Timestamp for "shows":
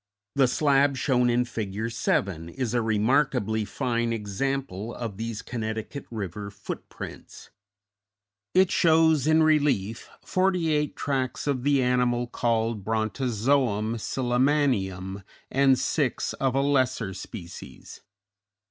8.71-9.27